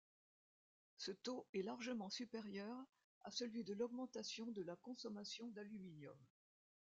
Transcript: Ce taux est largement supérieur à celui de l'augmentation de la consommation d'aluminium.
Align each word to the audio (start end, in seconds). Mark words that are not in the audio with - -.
Ce 0.97 1.11
taux 1.11 1.45
est 1.53 1.61
largement 1.61 2.09
supérieur 2.09 2.75
à 3.23 3.29
celui 3.29 3.63
de 3.63 3.75
l'augmentation 3.75 4.47
de 4.47 4.63
la 4.63 4.75
consommation 4.75 5.47
d'aluminium. 5.51 6.17